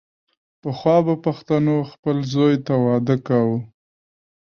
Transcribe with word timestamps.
پخوا 0.61 0.95
به 1.05 1.13
پښتنو 1.25 1.75
خپل 1.91 2.17
زوی 2.33 2.55
ته 2.65 2.73
واده 2.85 3.15
کاوو. 3.27 3.57